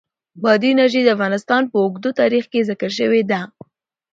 بادي 0.43 0.67
انرژي 0.73 1.01
د 1.03 1.09
افغانستان 1.15 1.61
په 1.71 1.77
اوږده 1.83 2.11
تاریخ 2.21 2.45
کې 2.51 2.67
ذکر 2.69 2.89
شوې 2.99 3.21
ده. 3.31 3.41